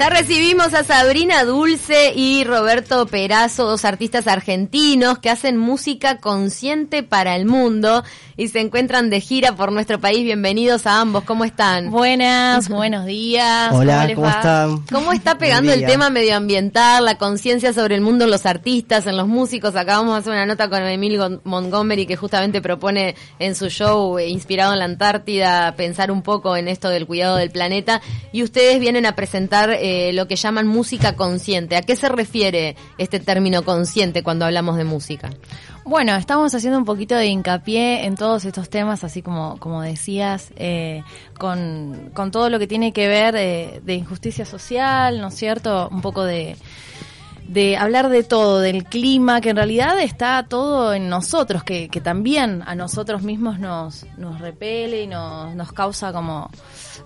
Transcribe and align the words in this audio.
Ya 0.00 0.08
recibimos 0.08 0.72
a 0.72 0.82
Sabrina 0.82 1.44
Dulce 1.44 2.14
y 2.16 2.42
Roberto 2.44 3.04
Perazo, 3.04 3.66
dos 3.66 3.84
artistas 3.84 4.26
argentinos 4.26 5.18
que 5.18 5.28
hacen 5.28 5.58
música 5.58 6.20
consciente 6.20 7.02
para 7.02 7.36
el 7.36 7.44
mundo 7.44 8.02
y 8.40 8.48
se 8.48 8.58
encuentran 8.58 9.10
de 9.10 9.20
gira 9.20 9.54
por 9.54 9.70
nuestro 9.70 10.00
país. 10.00 10.24
Bienvenidos 10.24 10.86
a 10.86 11.02
ambos, 11.02 11.24
¿cómo 11.24 11.44
están? 11.44 11.90
Buenas, 11.90 12.68
buenos 12.70 13.04
días. 13.04 13.70
Hola, 13.70 14.10
¿cómo, 14.14 14.30
están? 14.30 14.78
¿Cómo 14.90 15.12
está 15.12 15.36
pegando 15.36 15.70
el 15.74 15.84
tema 15.84 16.08
medioambiental, 16.08 17.04
la 17.04 17.18
conciencia 17.18 17.74
sobre 17.74 17.96
el 17.96 18.00
mundo 18.00 18.24
en 18.24 18.30
los 18.30 18.46
artistas, 18.46 19.06
en 19.06 19.18
los 19.18 19.28
músicos? 19.28 19.76
Acabamos 19.76 20.14
de 20.14 20.20
hacer 20.20 20.32
una 20.32 20.46
nota 20.46 20.70
con 20.70 20.82
Emilio 20.82 21.42
Montgomery 21.44 22.06
que 22.06 22.16
justamente 22.16 22.62
propone 22.62 23.14
en 23.38 23.54
su 23.54 23.68
show, 23.68 24.18
eh, 24.18 24.28
inspirado 24.28 24.72
en 24.72 24.78
la 24.78 24.86
Antártida, 24.86 25.74
pensar 25.76 26.10
un 26.10 26.22
poco 26.22 26.56
en 26.56 26.68
esto 26.68 26.88
del 26.88 27.06
cuidado 27.06 27.36
del 27.36 27.50
planeta 27.50 28.00
y 28.32 28.42
ustedes 28.42 28.80
vienen 28.80 29.04
a 29.04 29.14
presentar 29.14 29.68
eh, 29.68 30.14
lo 30.14 30.26
que 30.26 30.36
llaman 30.36 30.66
música 30.66 31.14
consciente. 31.14 31.76
¿A 31.76 31.82
qué 31.82 31.94
se 31.94 32.08
refiere 32.08 32.74
este 32.96 33.20
término 33.20 33.64
consciente 33.64 34.22
cuando 34.22 34.46
hablamos 34.46 34.78
de 34.78 34.84
música? 34.84 35.28
Bueno, 35.90 36.14
estamos 36.14 36.54
haciendo 36.54 36.78
un 36.78 36.84
poquito 36.84 37.16
de 37.16 37.26
hincapié 37.26 38.06
en 38.06 38.14
todos 38.14 38.44
estos 38.44 38.70
temas, 38.70 39.02
así 39.02 39.22
como, 39.22 39.58
como 39.58 39.82
decías, 39.82 40.52
eh, 40.54 41.02
con, 41.36 42.12
con, 42.14 42.30
todo 42.30 42.48
lo 42.48 42.60
que 42.60 42.68
tiene 42.68 42.92
que 42.92 43.08
ver 43.08 43.34
eh, 43.34 43.80
de 43.82 43.94
injusticia 43.96 44.44
social, 44.44 45.20
¿no 45.20 45.26
es 45.26 45.34
cierto? 45.34 45.88
Un 45.90 46.00
poco 46.00 46.22
de, 46.22 46.56
de 47.48 47.76
hablar 47.76 48.08
de 48.08 48.22
todo, 48.22 48.60
del 48.60 48.84
clima, 48.84 49.40
que 49.40 49.50
en 49.50 49.56
realidad 49.56 49.98
está 49.98 50.46
todo 50.48 50.94
en 50.94 51.08
nosotros, 51.08 51.64
que, 51.64 51.88
que 51.88 52.00
también 52.00 52.62
a 52.66 52.76
nosotros 52.76 53.24
mismos 53.24 53.58
nos, 53.58 54.06
nos 54.16 54.40
repele 54.40 55.02
y 55.02 55.06
nos, 55.08 55.56
nos 55.56 55.72
causa 55.72 56.12
como, 56.12 56.50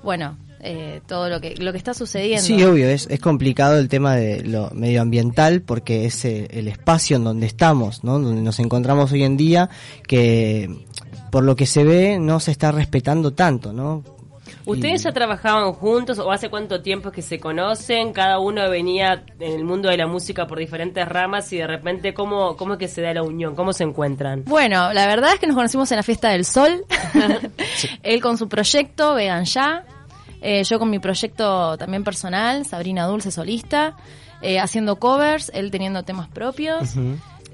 bueno, 0.03 0.37
eh, 0.65 1.03
todo 1.07 1.29
lo 1.29 1.41
que 1.41 1.55
lo 1.57 1.73
que 1.73 1.79
está 1.79 1.93
sucediendo. 1.93 2.43
Sí, 2.43 2.63
obvio, 2.65 2.89
es, 2.89 3.07
es 3.11 3.21
complicado 3.21 3.79
el 3.79 3.89
tema 3.89 4.17
de 4.17 4.43
lo 4.43 4.71
medioambiental 4.71 5.61
porque 5.61 6.07
es 6.07 6.25
eh, 6.25 6.49
el 6.51 6.69
espacio 6.69 7.17
en 7.17 7.25
donde 7.25 7.47
estamos, 7.47 8.03
¿no? 8.03 8.19
Donde 8.19 8.41
nos 8.41 8.59
encontramos 8.59 9.13
hoy 9.13 9.25
en 9.25 9.37
día 9.37 9.69
que 10.09 10.71
por 11.31 11.45
lo 11.45 11.55
que 11.55 11.67
se 11.67 11.85
ve 11.85 12.19
no 12.19 12.41
se 12.41 12.51
está 12.51 12.73
respetando 12.73 13.33
tanto, 13.33 13.73
¿no? 13.73 14.03
¿Ustedes 14.67 15.03
ya 15.03 15.13
trabajaban 15.13 15.73
juntos 15.73 16.19
o 16.19 16.33
hace 16.33 16.49
cuánto 16.49 16.81
tiempo 16.81 17.11
que 17.11 17.21
se 17.21 17.39
conocen? 17.39 18.15
Cada 18.15 18.39
uno 18.39 18.69
venía 18.71 19.23
en 19.39 19.53
el 19.53 19.65
mundo 19.65 19.91
de 19.91 19.99
la 19.99 20.07
música 20.07 20.47
por 20.47 20.59
diferentes 20.59 21.07
ramas 21.07 21.53
y 21.53 21.59
de 21.59 21.67
repente, 21.67 22.15
¿cómo, 22.15 22.57
cómo 22.57 22.75
es 22.75 22.79
que 22.79 22.89
se 22.89 23.03
da 23.03 23.13
la 23.13 23.23
unión? 23.23 23.55
¿Cómo 23.55 23.75
se 23.75 23.85
encuentran? 23.85 24.45
Bueno, 24.47 24.93
la 24.95 25.07
verdad 25.07 25.35
es 25.35 25.41
que 25.41 25.47
nos 25.47 25.57
conocimos 25.57 25.91
en 25.93 25.97
la 25.99 26.03
Fiesta 26.03 26.31
del 26.31 26.47
Sol. 26.47 26.87
Él 28.03 28.23
con 28.23 28.39
su 28.39 28.49
proyecto, 28.49 29.15
Vegan 29.15 29.45
Ya. 29.45 29.85
Eh, 30.47 30.63
yo 30.63 30.79
con 30.79 30.91
mi 30.91 30.99
proyecto 30.99 31.79
también 31.79 32.05
personal, 32.05 32.67
Sabrina 32.67 33.07
Dulce 33.07 33.31
solista, 33.31 33.97
eh, 34.43 34.61
haciendo 34.61 34.97
covers, 34.97 35.51
él 35.55 35.71
teniendo 35.71 36.03
temas 36.03 36.29
propios. 36.29 36.93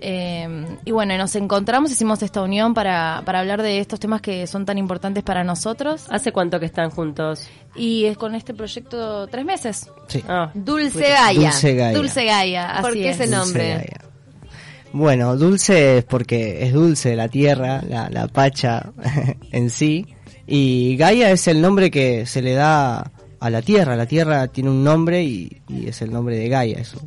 Eh, 0.00 0.66
y 0.84 0.91
bueno, 0.91 1.16
nos 1.16 1.36
encontramos, 1.36 1.92
hicimos 1.92 2.20
esta 2.24 2.42
unión 2.42 2.74
para, 2.74 3.22
para 3.24 3.38
hablar 3.38 3.62
de 3.62 3.78
estos 3.78 4.00
temas 4.00 4.20
que 4.20 4.48
son 4.48 4.66
tan 4.66 4.77
importantes 4.77 5.22
para 5.22 5.44
nosotros. 5.44 6.06
¿Hace 6.11 6.33
cuánto 6.33 6.58
que 6.58 6.66
están 6.66 6.91
juntos? 6.91 7.46
Y 7.77 8.06
es 8.06 8.18
con 8.18 8.34
este 8.34 8.55
proyecto 8.55 9.28
tres 9.28 9.44
meses. 9.44 9.88
Sí. 10.08 10.24
Ah. 10.27 10.50
Dulce 10.52 11.11
Gaia. 11.11 11.50
Dulce 11.50 11.74
Gaia. 11.77 11.96
Dulce 11.96 12.24
Gaia, 12.24 12.70
así 12.72 12.83
¿Por 12.83 12.92
qué 12.94 13.11
es. 13.11 13.20
ese 13.20 13.30
nombre? 13.30 13.88
Bueno, 14.92 15.36
dulce 15.36 15.98
es 15.98 16.05
porque 16.05 16.64
es 16.64 16.72
dulce 16.72 17.14
la 17.14 17.28
tierra, 17.28 17.83
la, 17.88 18.11
la 18.11 18.27
pacha 18.27 18.91
en 19.52 19.70
sí. 19.70 20.16
Y 20.52 20.96
Gaia 20.96 21.30
es 21.30 21.46
el 21.46 21.62
nombre 21.62 21.92
que 21.92 22.26
se 22.26 22.42
le 22.42 22.54
da 22.54 23.12
a 23.38 23.50
la 23.50 23.62
Tierra. 23.62 23.94
La 23.94 24.06
Tierra 24.06 24.48
tiene 24.48 24.68
un 24.68 24.82
nombre 24.82 25.22
y, 25.22 25.62
es 25.86 26.02
el 26.02 26.12
nombre 26.12 26.36
de 26.36 26.48
Gaia, 26.48 26.80
eso. 26.80 26.98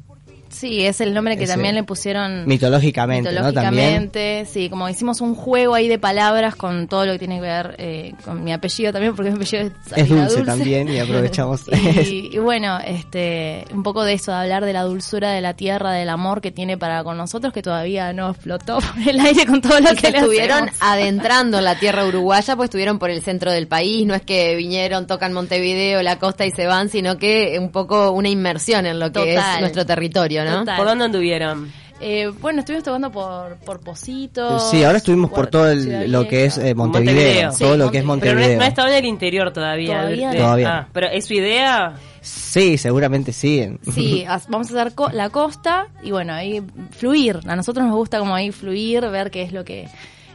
Sí, 0.54 0.86
es 0.86 1.02
el 1.02 1.14
nombre 1.14 1.36
que 1.38 1.44
Ese- 1.44 1.54
también 1.54 1.76
le 1.76 1.84
pusieron 1.84 2.46
Mitológicamente, 2.46 3.32
¿no? 3.32 3.52
También. 3.54 4.04
mitológicamente, 4.04 4.46
sí, 4.52 4.70
como 4.70 4.88
hicimos 4.90 5.20
un 5.22 5.36
juego 5.36 5.74
ahí 5.76 5.88
de 5.88 6.00
palabras 6.00 6.56
con 6.56 6.88
todo 6.88 7.06
lo 7.06 7.14
que 7.14 7.20
tiene 7.20 7.36
que 7.36 7.42
ver 7.42 7.76
eh, 7.80 8.14
con 8.24 8.44
mi 8.44 8.54
apellido 8.54 8.92
también, 8.94 9.16
porque 9.16 9.32
mi 9.32 9.36
apellido 9.38 9.64
es, 9.64 9.72
Es 9.98 10.10
dulce, 10.10 10.42
también 10.44 10.88
y 10.90 11.00
aprovechamos. 11.00 11.62
Y, 12.04 12.30
y 12.36 12.38
bueno, 12.38 12.80
este, 12.86 13.66
un 13.74 13.84
poco 13.84 14.04
de 14.04 14.14
eso, 14.14 14.32
de 14.32 14.38
hablar 14.38 14.66
de 14.66 14.74
la 14.74 14.84
dulzura 14.84 15.32
de 15.32 15.42
la 15.42 15.54
tierra, 15.56 15.92
del 15.92 16.10
amor 16.10 16.42
que 16.42 16.52
tiene 16.52 16.78
para 16.78 17.04
con 17.04 17.18
nosotros, 17.18 17.54
que 17.54 17.62
todavía 17.62 18.14
no 18.14 18.30
explotó 18.32 18.80
por 18.80 19.08
el 19.10 19.20
aire 19.20 19.46
con 19.46 19.62
todo 19.62 19.80
lo 19.80 19.92
Y 19.94 19.96
que 19.96 20.12
le 20.12 20.18
estuvieron 20.20 20.58
hacemos. 20.70 20.78
adentrando 20.82 21.58
en 21.60 21.64
la 21.66 21.80
tierra 21.80 22.06
uruguaya, 22.08 22.56
pues 22.56 22.68
estuvieron 22.68 23.00
por 23.00 23.10
el 23.10 23.22
centro 23.22 23.52
del 23.52 23.68
país, 23.68 24.06
no 24.06 24.14
es 24.14 24.22
que 24.22 24.56
vinieron, 24.56 25.08
tocan 25.08 25.34
Montevideo, 25.34 26.02
la 26.04 26.20
costa 26.20 26.46
y 26.46 26.52
se 26.52 26.66
van, 26.68 26.90
sino 26.90 27.18
que 27.18 27.58
un 27.60 27.72
poco 27.72 28.12
una 28.12 28.30
inmersión 28.30 28.86
en 28.86 29.00
lo 29.00 29.08
que 29.12 29.34
Total. 29.36 29.56
es 29.56 29.60
nuestro 29.62 29.86
territorio, 29.86 30.43
¿no? 30.46 30.60
Total. 30.60 30.78
¿Por 30.78 30.86
dónde 30.88 31.06
anduvieron? 31.06 31.72
Eh, 32.06 32.28
bueno, 32.42 32.60
estuvimos 32.60 32.84
tocando 32.84 33.12
por, 33.12 33.56
por 33.58 33.80
Positos. 33.80 34.70
Sí, 34.72 34.84
ahora 34.84 34.98
estuvimos 34.98 35.32
por 35.32 35.48
todo 35.48 35.70
el- 35.72 36.12
lo 36.12 36.28
que 36.28 36.46
es 36.46 36.58
eh, 36.58 36.76
Montevideo, 36.76 37.14
Montevideo. 37.16 37.50
todo 37.58 37.72
Sí, 37.74 37.78
lo 37.78 37.92
que 37.92 37.98
es 38.00 38.04
Pero 38.04 38.08
no, 38.08 38.08
Montevideo. 38.08 38.58
no 38.60 38.66
estaba 38.66 38.90
en 38.90 38.96
el 38.96 39.06
interior 39.06 39.54
todavía. 39.54 39.98
Todavía 40.02 40.30
de-. 40.32 40.38
Todavía 40.38 40.78
Ah, 40.80 40.88
pero 40.92 41.08
¿es 41.08 41.26
su 41.26 41.34
idea? 41.36 41.94
Sí, 42.20 42.78
seguramente 42.78 43.32
siguen. 43.32 43.80
Sí, 43.94 44.26
as- 44.28 44.48
vamos 44.50 44.70
a 44.72 44.82
hacer 44.82 44.94
co- 44.96 45.12
la 45.12 45.30
costa 45.30 45.88
y 46.02 46.12
bueno, 46.12 46.34
ahí 46.34 46.62
fluir. 46.92 47.40
A 47.48 47.56
nosotros 47.56 47.86
nos 47.86 47.96
gusta 47.96 48.20
como 48.20 48.36
ahí 48.36 48.52
fluir, 48.52 49.08
ver 49.10 49.32
qué 49.32 49.44
es 49.44 49.54
lo 49.54 49.64
que, 49.64 49.88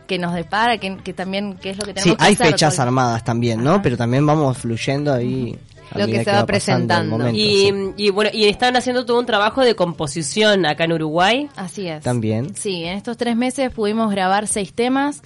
que 0.06 0.18
nos 0.18 0.32
depara, 0.34 0.78
que, 0.78 0.96
que 0.98 1.12
también 1.12 1.58
qué 1.60 1.70
es 1.70 1.76
lo 1.76 1.84
que 1.84 1.92
tenemos 1.92 2.12
Sí, 2.12 2.16
que 2.16 2.24
hay 2.24 2.32
hacer. 2.34 2.46
fechas 2.46 2.74
todo 2.76 2.84
el- 2.84 2.88
armadas 2.88 3.24
también, 3.24 3.62
¿no? 3.62 3.72
Ajá. 3.72 3.82
Pero 3.82 3.96
también 3.98 4.24
vamos 4.24 4.56
fluyendo 4.56 5.12
ahí. 5.12 5.54
Lo 5.94 6.06
que 6.06 6.12
medida 6.12 6.24
se 6.24 6.32
va 6.32 6.46
presentando. 6.46 7.18
momento, 7.18 7.38
Y, 7.38 7.70
sí. 7.70 7.74
y 7.96 8.10
bueno, 8.10 8.30
y 8.32 8.44
están 8.46 8.76
haciendo 8.76 9.06
todo 9.06 9.18
un 9.18 9.26
trabajo 9.26 9.62
de 9.62 9.74
composición 9.74 10.66
acá 10.66 10.84
en 10.84 10.92
Uruguay. 10.92 11.48
Así 11.56 11.88
es. 11.88 12.02
También. 12.02 12.54
Sí, 12.54 12.84
en 12.84 12.96
estos 12.96 13.16
tres 13.16 13.36
meses 13.36 13.70
pudimos 13.72 14.10
grabar 14.10 14.46
seis 14.46 14.72
temas 14.72 15.22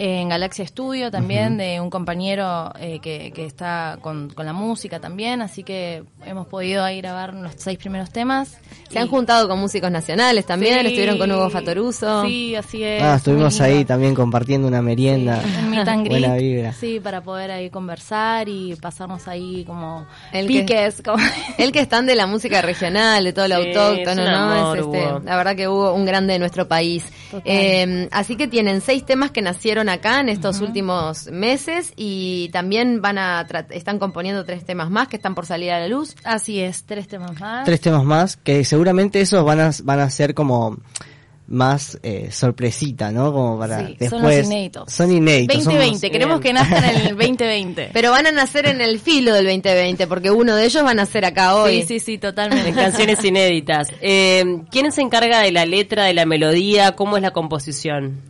en 0.00 0.28
Galaxia 0.28 0.64
Studio 0.66 1.10
también, 1.10 1.56
de 1.58 1.80
un 1.80 1.90
compañero 1.90 2.72
eh, 2.78 3.00
que, 3.00 3.32
que 3.34 3.44
está 3.44 3.98
con, 4.00 4.30
con 4.30 4.46
la 4.46 4.52
música 4.52 5.00
también, 5.00 5.42
así 5.42 5.64
que 5.64 6.04
hemos 6.24 6.46
podido 6.46 6.84
ahí 6.84 7.00
grabar 7.00 7.34
los 7.34 7.52
seis 7.56 7.78
primeros 7.78 8.10
temas. 8.10 8.58
Se 8.90 8.98
han 9.00 9.08
juntado 9.08 9.48
con 9.48 9.58
músicos 9.58 9.90
nacionales 9.90 10.46
también, 10.46 10.80
Sí, 10.80 10.86
estuvieron 10.86 11.18
con 11.18 11.32
Hugo 11.32 11.50
Fatoruso. 11.50 12.24
Sí, 12.24 12.54
así 12.54 12.82
es. 12.84 13.02
Ah, 13.02 13.16
estuvimos 13.16 13.60
ahí 13.60 13.84
también 13.84 14.14
compartiendo 14.14 14.68
una 14.68 14.80
merienda. 14.82 15.42
Sí, 15.42 15.48
un 15.58 15.70
meet 15.70 15.88
and 15.88 16.04
greet. 16.06 16.20
Buena 16.20 16.36
vibra. 16.36 16.72
Sí, 16.74 17.00
para 17.00 17.20
poder 17.20 17.50
ahí 17.50 17.68
conversar 17.68 18.48
y 18.48 18.76
pasarnos 18.76 19.26
ahí 19.28 19.64
como 19.64 20.06
El 20.32 20.46
que- 20.46 20.60
piques. 20.60 21.02
como- 21.04 21.22
El 21.58 21.72
que 21.72 21.80
están 21.80 22.06
de 22.06 22.14
la 22.14 22.26
música 22.28 22.62
regional, 22.62 23.24
de 23.24 23.32
todo 23.32 23.48
lo 23.48 23.56
Sí, 23.62 23.68
autóctono, 23.74 24.22
es 24.22 24.30
¿no? 24.30 24.36
amor, 24.36 24.78
es 24.78 24.84
este, 24.86 25.24
la 25.24 25.36
verdad 25.36 25.56
que 25.56 25.66
hubo 25.68 25.92
un 25.92 26.06
grande 26.06 26.34
de 26.34 26.38
nuestro 26.38 26.68
país. 26.68 27.04
Eh, 27.44 28.08
así 28.12 28.36
que 28.36 28.46
tienen 28.48 28.80
seis 28.80 29.04
temas 29.04 29.30
que 29.32 29.42
nacieron 29.42 29.87
acá 29.88 30.20
en 30.20 30.28
estos 30.28 30.60
últimos 30.60 31.26
meses 31.30 31.92
y 31.96 32.48
también 32.52 33.00
van 33.00 33.18
a 33.18 33.46
tra- 33.46 33.66
están 33.70 33.98
componiendo 33.98 34.44
tres 34.44 34.64
temas 34.64 34.90
más 34.90 35.08
que 35.08 35.16
están 35.16 35.34
por 35.34 35.46
salir 35.46 35.70
a 35.72 35.80
la 35.80 35.88
luz. 35.88 36.14
Así 36.24 36.60
es, 36.60 36.84
tres 36.84 37.08
temas 37.08 37.38
más. 37.40 37.64
Tres 37.64 37.80
temas 37.80 38.04
más 38.04 38.36
que 38.36 38.64
seguramente 38.64 39.20
esos 39.20 39.44
van 39.44 39.60
a, 39.60 39.70
van 39.84 40.00
a 40.00 40.10
ser 40.10 40.34
como 40.34 40.76
más 41.50 41.98
eh, 42.02 42.28
sorpresita, 42.30 43.10
¿no? 43.10 43.32
Como 43.32 43.58
para 43.58 43.78
Sí, 43.86 43.96
después. 43.98 44.10
son 44.10 44.22
los 44.22 44.44
inéditos. 44.44 44.92
Son 44.92 45.10
inéditos. 45.10 45.56
2020, 45.64 45.96
somos- 45.98 46.12
queremos 46.12 46.40
que 46.42 46.52
nazcan 46.52 46.84
en 46.84 46.96
el 47.06 47.16
2020. 47.16 47.88
Pero 47.94 48.10
van 48.10 48.26
a 48.26 48.32
nacer 48.32 48.66
en 48.66 48.82
el 48.82 48.98
filo 49.00 49.32
del 49.32 49.46
2020 49.46 50.06
porque 50.08 50.30
uno 50.30 50.54
de 50.54 50.66
ellos 50.66 50.82
van 50.84 50.98
a 51.00 51.06
ser 51.06 51.24
acá 51.24 51.54
hoy. 51.56 51.80
Sí, 51.84 51.86
sí, 51.88 52.00
sí, 52.00 52.14
En 52.14 52.20
totalmente. 52.20 52.72
canciones 52.74 53.24
inéditas. 53.24 53.88
Eh, 54.02 54.44
¿Quién 54.70 54.92
se 54.92 55.00
encarga 55.00 55.40
de 55.40 55.50
la 55.52 55.64
letra, 55.64 56.04
de 56.04 56.12
la 56.12 56.26
melodía? 56.26 56.92
¿Cómo 56.94 57.16
es 57.16 57.22
la 57.22 57.30
composición? 57.30 58.20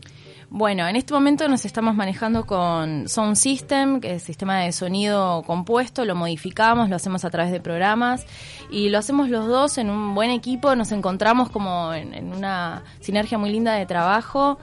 Bueno, 0.50 0.88
en 0.88 0.96
este 0.96 1.12
momento 1.12 1.46
nos 1.46 1.66
estamos 1.66 1.94
manejando 1.94 2.46
con 2.46 3.06
Sound 3.06 3.36
System, 3.36 4.00
que 4.00 4.14
es 4.14 4.22
sistema 4.22 4.60
de 4.60 4.72
sonido 4.72 5.42
compuesto, 5.42 6.06
lo 6.06 6.14
modificamos, 6.14 6.88
lo 6.88 6.96
hacemos 6.96 7.26
a 7.26 7.30
través 7.30 7.52
de 7.52 7.60
programas 7.60 8.24
y 8.70 8.88
lo 8.88 8.96
hacemos 8.96 9.28
los 9.28 9.46
dos 9.46 9.76
en 9.76 9.90
un 9.90 10.14
buen 10.14 10.30
equipo, 10.30 10.74
nos 10.74 10.90
encontramos 10.90 11.50
como 11.50 11.92
en, 11.92 12.14
en 12.14 12.32
una 12.32 12.82
sinergia 13.00 13.36
muy 13.36 13.50
linda 13.50 13.74
de 13.74 13.84
trabajo. 13.84 14.58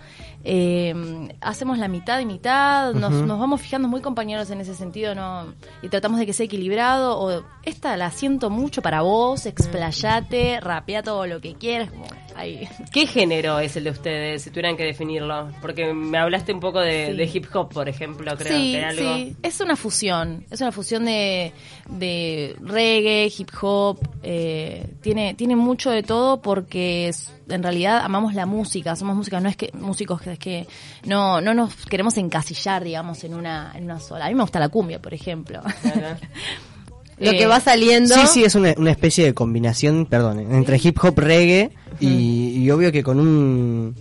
Eh, 0.47 0.94
hacemos 1.42 1.80
la 1.80 1.88
mitad 1.88 2.19
y 2.19 2.25
mitad, 2.25 2.94
nos, 2.94 3.12
nos 3.12 3.39
vamos 3.39 3.59
fijando 3.62 3.88
muy 3.88 4.01
compañeros 4.01 4.51
en 4.51 4.62
ese 4.62 4.75
sentido, 4.75 5.15
¿no? 5.15 5.53
Y 5.81 5.89
tratamos 5.89 6.19
de 6.19 6.27
que 6.27 6.33
sea 6.33 6.45
equilibrado, 6.45 7.19
o 7.19 7.44
esta 7.63 7.97
la 7.97 8.12
siento 8.12 8.51
mucho 8.51 8.83
para 8.83 9.01
vos, 9.01 9.47
explayate, 9.47 10.59
rapea 10.59 11.01
todo 11.01 11.25
lo 11.25 11.42
que 11.42 11.56
quieras, 11.56 11.89
como 11.89 12.06
ahí. 12.36 12.68
¿Qué 12.92 13.07
género 13.07 13.57
es 13.59 13.75
el 13.75 13.86
de 13.86 13.89
ustedes, 13.89 14.44
si 14.44 14.51
tuvieran 14.51 14.77
que 14.77 14.83
definirlo? 14.83 15.50
Porque 15.62 15.94
me 15.94 16.18
hablaste 16.19 16.53
un 16.53 16.59
poco 16.59 16.80
de, 16.80 17.07
Sí. 17.12 17.18
de 17.18 17.24
hip 17.33 17.45
hop, 17.56 17.69
por 17.74 17.89
ejemplo, 17.89 18.31
creo 18.38 18.56
sí, 18.56 18.71
que 18.74 18.77
era 18.77 18.89
algo. 18.89 19.15
sí, 19.15 19.36
es 19.41 19.59
una 19.62 19.75
fusión, 19.75 20.45
es 20.51 20.62
una 20.62 20.71
fusión 20.71 21.06
de, 21.06 21.53
de 21.89 22.56
reggae, 22.62 23.31
hip 23.36 23.50
hop, 23.62 23.98
eh, 24.21 24.94
tiene, 25.01 25.33
tiene 25.33 25.56
mucho 25.56 25.89
de 25.89 26.03
todo 26.03 26.41
porque 26.41 27.07
es- 27.09 27.31
en 27.50 27.63
realidad 27.63 28.01
amamos 28.03 28.33
la 28.33 28.45
música, 28.45 28.95
somos 28.95 29.15
música, 29.15 29.39
no 29.39 29.50
es 29.50 29.56
que 29.56 29.71
músicos 29.74 30.21
que 30.21 30.33
es 30.33 30.39
que 30.39 30.68
no, 31.06 31.42
no 31.42 31.53
nos 31.53 31.74
queremos 31.86 32.18
encasillar, 32.18 32.83
digamos, 32.83 33.24
en 33.24 33.33
una, 33.33 33.71
en 33.75 33.86
una 33.86 34.00
sola. 34.00 34.25
A 34.25 34.30
mí 34.30 34.36
me 34.36 34.42
gusta 34.42 34.59
la 34.59 34.69
cumbia, 34.69 35.01
por 35.01 35.13
ejemplo. 35.13 35.62
Lo 37.18 37.31
Eh, 37.31 37.38
que 37.38 37.47
va 37.47 37.62
saliendo. 37.62 38.13
Sí, 38.13 38.27
sí, 38.27 38.44
es 38.44 38.56
una, 38.56 38.74
una 38.77 38.92
especie 38.92 39.24
de 39.24 39.33
combinación, 39.33 40.06
perdón, 40.06 40.39
entre 40.53 40.80
hip 40.83 40.97
hop, 41.01 41.18
reggae 41.18 41.71
y, 42.00 42.62
y 42.62 42.71
obvio 42.71 42.92
que 42.92 43.03
con 43.03 43.19
un 43.21 43.95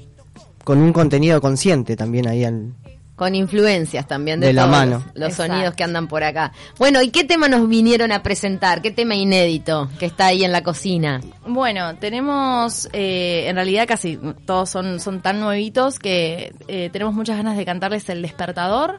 con 0.65 0.79
un 0.79 0.93
contenido 0.93 1.41
consciente 1.41 1.95
también 1.95 2.27
ahí 2.27 2.43
al, 2.45 2.75
Con 3.17 3.37
influencias 3.37 4.09
también 4.09 4.41
de, 4.41 4.49
De 4.49 4.53
la 4.55 4.67
mano. 4.67 5.05
los, 5.15 5.29
Exacto. 5.31 5.53
sonidos 5.55 5.75
que 5.75 5.85
andan 5.85 6.09
por 6.09 6.25
acá. 6.25 6.53
Bueno, 6.79 7.01
¿y 7.01 7.11
qué 7.11 7.23
tema 7.23 7.47
nos 7.49 7.69
vinieron 7.69 8.11
a 8.11 8.25
presentar? 8.25 8.83
¿Qué 8.83 8.91
tema 8.91 9.15
inédito 9.15 9.89
que 10.01 10.07
está 10.07 10.27
ahí 10.27 10.43
en 10.45 10.51
la 10.51 10.65
cocina? 10.65 11.21
Bueno, 11.47 11.95
tenemos, 11.97 12.89
eh, 12.93 13.45
en 13.47 13.55
realidad 13.55 13.87
casi 13.87 14.19
todos 14.47 14.69
son, 14.69 14.99
son 14.99 15.21
tan 15.23 15.39
nuevitos 15.39 16.01
que 16.01 16.53
eh, 16.67 16.91
tenemos 16.93 17.15
muchas 17.15 17.37
ganas 17.37 17.57
de 17.57 17.65
cantarles 17.65 18.09
El 18.09 18.21
Despertador, 18.21 18.99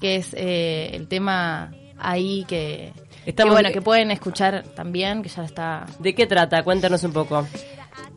que 0.00 0.14
es 0.16 0.28
eh, 0.34 0.90
el 0.92 1.08
tema 1.08 1.72
ahí 1.98 2.44
que, 2.46 2.92
Estamos- 3.26 3.50
que, 3.56 3.62
bueno, 3.62 3.72
que 3.72 3.82
pueden 3.82 4.12
escuchar 4.12 4.62
también, 4.76 5.24
que 5.24 5.28
ya 5.28 5.42
está 5.42 5.86
¿De 5.98 6.14
qué 6.14 6.26
trata? 6.26 6.62
Cuéntanos 6.62 7.02
un 7.02 7.12
poco. 7.12 7.44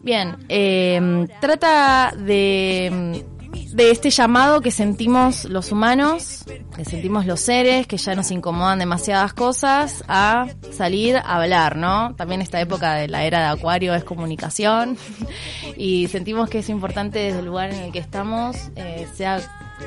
Bien, 0.03 0.35
eh, 0.47 1.27
trata 1.41 2.13
de, 2.15 3.25
de 3.71 3.91
este 3.91 4.09
llamado 4.09 4.61
que 4.61 4.71
sentimos 4.71 5.45
los 5.45 5.71
humanos, 5.71 6.43
que 6.79 6.85
sentimos 6.85 7.25
los 7.25 7.41
seres, 7.41 7.87
que 7.87 7.97
ya 7.97 8.15
nos 8.15 8.31
incomodan 8.31 8.79
demasiadas 8.79 9.33
cosas, 9.33 10.01
a 10.07 10.47
salir 10.71 11.17
a 11.17 11.35
hablar, 11.35 11.75
¿no? 11.75 12.15
También 12.15 12.41
esta 12.41 12.61
época 12.61 12.93
de 12.93 13.09
la 13.09 13.25
era 13.25 13.39
de 13.39 13.45
Acuario 13.47 13.93
es 13.93 14.05
comunicación 14.05 14.97
y 15.75 16.07
sentimos 16.07 16.49
que 16.49 16.59
es 16.59 16.69
importante 16.69 17.19
desde 17.19 17.39
el 17.39 17.45
lugar 17.45 17.73
en 17.73 17.81
el 17.83 17.91
que 17.91 17.99
estamos, 17.99 18.55
eh, 18.77 19.05
sea 19.13 19.41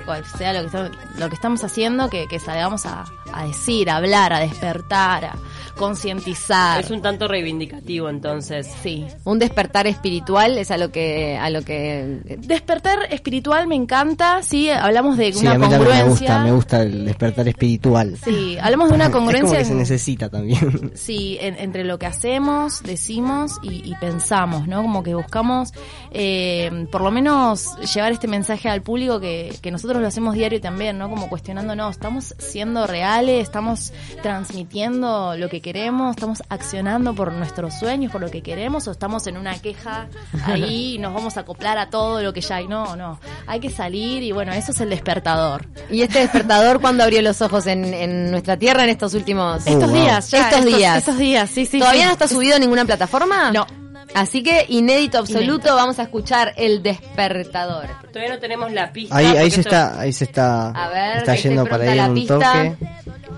cual 0.05 0.23
sea 0.39 0.53
lo 0.55 0.61
que, 0.61 0.67
estamos- 0.67 0.91
lo 1.19 1.29
que 1.31 1.35
estamos 1.35 1.65
haciendo, 1.65 2.09
que, 2.11 2.27
que 2.29 2.39
salgamos 2.39 2.85
a, 2.87 3.05
a 3.33 3.47
decir, 3.47 3.89
a 3.91 3.97
hablar, 3.97 4.33
a 4.35 4.41
despertar, 4.41 5.25
a 5.27 5.35
concientizar. 5.77 6.81
Es 6.81 6.91
un 6.91 7.03
tanto 7.03 7.29
reivindicativo 7.29 8.09
entonces. 8.09 8.69
Sí, 8.83 9.07
Un 9.25 9.39
despertar 9.39 9.87
espiritual 9.87 10.57
es 10.59 10.71
a 10.71 10.79
lo 10.79 10.91
que 10.91 11.37
a 11.39 11.51
lo 11.51 11.63
que 11.63 12.21
Despertar 12.39 13.01
espiritual 13.11 13.67
me 13.67 13.75
encanta, 13.75 14.43
sí, 14.43 14.71
hablamos 14.71 15.17
de 15.19 15.33
Sí, 15.33 15.41
una 15.41 15.53
a 15.53 15.59
mí 15.59 15.61
también 15.69 15.81
me 15.81 15.87
congruencia. 15.87 16.09
gusta, 16.37 16.45
me 16.45 16.53
gusta 16.53 16.82
el 16.83 17.05
despertar 17.05 17.49
espiritual. 17.49 18.17
Sí, 18.23 18.57
hablamos 18.61 18.89
de 18.91 18.95
una 18.97 19.05
Es 19.07 19.11
como 19.11 19.27
congruencia 19.27 19.59
que 19.59 19.65
se 19.65 19.75
necesita 19.75 20.29
también. 20.29 20.93
Sí, 20.95 21.39
en- 21.41 21.57
entre 21.59 21.85
lo 21.85 21.99
que 21.99 22.07
hacemos, 22.07 22.83
decimos 22.83 23.59
y, 23.63 23.89
y 23.91 23.95
pensamos, 23.97 24.67
¿no? 24.69 24.83
Como 24.83 25.03
que 25.03 25.15
buscamos, 25.15 25.73
eh, 26.11 26.87
por 26.91 27.01
lo 27.03 27.11
menos, 27.11 27.67
llevar 27.95 28.13
este 28.13 28.29
mensaje 28.29 28.69
al 28.69 28.83
público 28.83 29.21
que, 29.21 29.55
que 29.63 29.71
nosotros 29.71 30.01
lo 30.03 30.09
hacemos 30.09 30.35
diario 30.35 30.61
también, 30.61 30.99
¿no? 30.99 31.09
Como 31.09 31.29
cuestionándonos, 31.29 31.93
¿estamos 31.93 32.35
siendo 32.39 32.87
reales? 32.87 33.43
¿Estamos 33.43 33.93
transmitiendo 34.23 35.37
lo 35.37 35.49
que 35.49 35.61
queremos? 35.61 36.11
¿Estamos 36.17 36.43
accionando 36.49 37.15
por 37.15 37.33
nuestros 37.33 37.75
sueños, 37.79 38.11
por 38.13 38.21
lo 38.21 38.31
que 38.31 38.43
queremos? 38.43 38.87
¿O 38.89 38.91
estamos 38.91 39.27
en 39.27 39.37
una 39.37 39.59
queja 39.59 40.09
ahí 40.45 40.95
y 40.95 40.99
nos 40.99 41.15
vamos 41.15 41.37
a 41.37 41.41
acoplar 41.41 41.79
a 41.79 41.89
todo 41.91 42.23
lo 42.23 42.33
que 42.33 42.41
ya 42.41 42.57
hay? 42.57 42.69
No, 42.69 42.97
no. 42.97 43.19
Hay 43.47 43.61
que 43.61 43.71
salir 43.71 44.23
y 44.23 44.33
bueno, 44.33 44.53
eso 44.53 44.73
es 44.73 44.81
el 44.81 44.91
despertador. 44.91 45.67
y 45.91 46.03
este 46.03 46.19
despertador 46.21 46.72
cuando 46.81 47.05
abrió 47.05 47.23
los 47.23 47.41
ojos 47.43 47.67
en, 47.67 47.93
en 47.93 48.31
nuestra 48.31 48.57
tierra 48.57 48.85
en 48.85 48.91
estos 48.91 49.15
últimos 49.15 49.67
Estos 49.67 49.91
wow. 49.91 50.01
días, 50.03 50.31
ya, 50.31 50.49
estos, 50.51 50.65
días. 50.65 50.99
Estos 50.99 51.19
días, 51.19 51.51
sí, 51.51 51.67
sí. 51.67 51.79
¿Todavía 51.79 52.03
sí. 52.03 52.07
no 52.07 52.13
está 52.13 52.29
subido 52.29 52.55
en 52.57 52.61
ninguna 52.63 52.85
plataforma? 52.85 53.51
No. 53.53 53.67
Así 54.15 54.43
que 54.43 54.67
inédito 54.69 55.19
absoluto, 55.19 55.45
Inédito. 55.55 55.75
vamos 55.77 55.99
a 55.99 56.03
escuchar 56.03 56.53
el 56.57 56.83
despertador. 56.83 57.87
Todavía 58.13 58.35
no 58.35 58.41
tenemos 58.41 58.71
la 58.73 58.93
pista. 58.93 59.17
Ahí, 59.17 59.27
ahí 59.27 59.51
se 59.51 59.61
esto- 59.61 59.71
está, 59.71 60.01
ahí 60.01 60.13
se 60.13 60.25
está, 60.25 60.69
A 60.71 60.89
ver, 60.91 61.17
está 61.19 61.35
yendo 61.37 61.65
para 61.67 61.85
ahí 61.91 61.97
la 61.97 62.09
un 62.09 62.15
pista. 62.15 62.35
toque. 62.39 62.77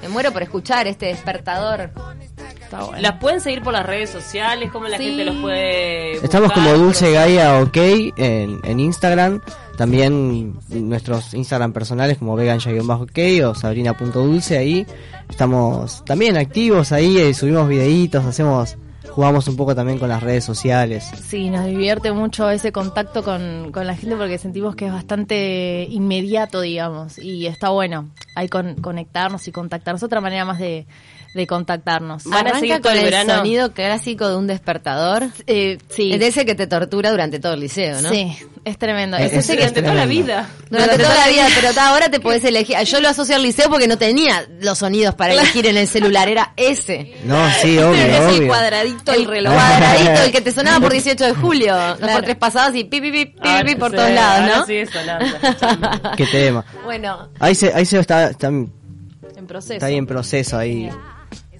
Me 0.02 0.08
muero 0.08 0.32
por 0.32 0.42
escuchar 0.42 0.86
este 0.88 1.06
despertador. 1.06 1.90
Está 2.60 2.82
bueno. 2.82 3.00
¿Las 3.02 3.12
pueden 3.20 3.40
seguir 3.40 3.62
por 3.62 3.72
las 3.72 3.86
redes 3.86 4.10
sociales? 4.10 4.70
¿Cómo 4.72 4.88
la 4.88 4.98
Sí. 4.98 5.04
gente 5.04 5.24
los 5.24 5.36
puede 5.36 6.12
Estamos 6.16 6.50
como 6.52 6.72
Dulce 6.72 7.12
Gaia 7.12 7.60
OK 7.60 7.76
en, 7.76 8.60
en 8.64 8.80
Instagram. 8.80 9.40
También 9.76 10.54
nuestros 10.68 11.34
Instagram 11.34 11.72
personales 11.72 12.18
como 12.18 12.36
vegan-ok 12.36 13.18
o 13.46 13.54
sabrina.dulce 13.54 14.56
ahí. 14.58 14.86
Estamos 15.28 16.04
también 16.04 16.36
activos 16.36 16.92
ahí, 16.92 17.18
eh, 17.18 17.34
subimos 17.34 17.68
videitos, 17.68 18.24
hacemos, 18.24 18.76
jugamos 19.10 19.48
un 19.48 19.56
poco 19.56 19.74
también 19.74 19.98
con 19.98 20.08
las 20.08 20.22
redes 20.22 20.44
sociales. 20.44 21.10
Sí, 21.26 21.50
nos 21.50 21.66
divierte 21.66 22.12
mucho 22.12 22.50
ese 22.50 22.70
contacto 22.72 23.24
con, 23.24 23.72
con 23.72 23.86
la 23.86 23.96
gente 23.96 24.16
porque 24.16 24.38
sentimos 24.38 24.76
que 24.76 24.86
es 24.86 24.92
bastante 24.92 25.86
inmediato, 25.90 26.60
digamos, 26.60 27.18
y 27.18 27.46
está 27.46 27.70
bueno. 27.70 28.10
Hay 28.36 28.48
con 28.48 28.76
conectarnos 28.76 29.48
y 29.48 29.52
contactarnos. 29.52 30.02
Otra 30.02 30.20
manera 30.20 30.44
más 30.44 30.58
de, 30.58 30.86
de 31.34 31.46
contactarnos. 31.46 32.24
Van 32.24 32.34
a 32.34 32.40
Arranca 32.40 32.60
seguir 32.60 32.74
todo 32.76 32.82
con 32.82 32.92
el 32.92 32.98
el 32.98 33.04
verano. 33.04 33.34
sonido 33.36 33.72
clásico 33.72 34.28
de 34.28 34.36
un 34.36 34.46
despertador. 34.46 35.24
Eh, 35.46 35.78
sí, 35.90 36.12
Es 36.12 36.20
de 36.20 36.28
ese 36.28 36.46
que 36.46 36.54
te 36.54 36.66
tortura 36.66 37.10
durante 37.10 37.40
todo 37.40 37.54
el 37.54 37.60
liceo, 37.60 38.00
¿no? 38.02 38.08
sí, 38.08 38.36
es 38.64 38.78
tremendo. 38.78 39.16
Es- 39.16 39.32
Es 39.32 39.38
ese 39.38 39.52
que 39.56 39.58
Durante 39.66 39.82
toda 39.82 39.94
la 39.94 40.06
vida. 40.06 40.48
Durante 40.70 40.96
toda 40.96 41.14
la 41.14 41.28
vida, 41.28 41.46
pero 41.60 41.80
ahora 41.80 42.08
te 42.08 42.20
podés 42.20 42.44
elegir. 42.44 42.76
Yo 42.84 43.00
lo 43.00 43.08
asocio 43.08 43.34
al 43.36 43.42
liceo 43.42 43.68
porque 43.68 43.88
no 43.88 43.98
tenía 43.98 44.46
los 44.60 44.78
sonidos 44.78 45.14
para 45.16 45.32
elegir 45.34 45.66
en 45.66 45.76
el 45.76 45.88
celular, 45.88 46.28
era 46.28 46.52
ese. 46.56 47.14
No, 47.24 47.36
sí, 47.60 47.76
obvio, 47.78 47.94
es 48.00 48.38
el 48.38 48.46
cuadradito, 48.46 49.12
el 49.12 49.26
reloj. 49.26 49.52
cuadradito, 49.54 50.22
el 50.22 50.32
que 50.32 50.40
te 50.40 50.52
sonaba 50.52 50.80
por 50.80 50.92
18 50.92 51.24
de 51.24 51.34
julio. 51.34 51.74
Claro. 51.74 52.12
por 52.14 52.22
tres 52.22 52.36
pasadas 52.36 52.74
y 52.76 52.84
pi, 52.84 53.00
pi, 53.00 53.10
pi, 53.10 53.24
pi, 53.26 53.32
pi, 53.40 53.48
Ahora 53.48 53.64
pi 53.64 53.74
por 53.74 53.90
sí, 53.90 53.96
todos 53.96 54.10
lados, 54.10 54.56
¿no? 54.58 54.66
sigue 54.66 54.86
sonando. 54.86 55.36
Qué 56.16 56.26
tema. 56.26 56.64
Bueno, 56.84 57.28
Ahí 57.40 57.54
se, 57.54 57.72
ahí 57.74 57.84
se 57.84 57.98
está, 57.98 58.30
está, 58.30 58.46
en 58.48 58.70
proceso. 59.48 59.74
está 59.74 59.86
ahí 59.86 59.96
en 59.96 60.06
proceso 60.06 60.56
ahí. 60.56 60.88